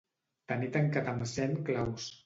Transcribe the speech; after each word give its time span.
Tenir 0.51 0.69
tancat 0.77 1.13
amb 1.13 1.31
cent 1.37 1.57
claus. 1.69 2.13